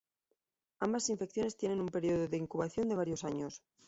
Ambas 0.79 1.11
infecciones 1.11 1.57
tienen 1.57 1.79
un 1.79 1.85
periodo 1.89 2.27
de 2.27 2.35
incubación 2.37 2.89
de 2.89 2.95
varios 2.95 3.23
años. 3.23 3.61